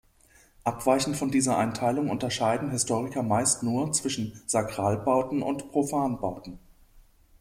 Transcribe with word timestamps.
Abweichend 0.63 1.15
von 1.15 1.29
dieser 1.29 1.59
Einteilung 1.59 2.09
unterscheiden 2.09 2.71
Historiker 2.71 3.21
meist 3.21 3.61
nur 3.61 3.91
zwischen 3.91 4.41
Sakralbauten 4.47 5.43
und 5.43 5.71
Profanbauten. 5.71 6.57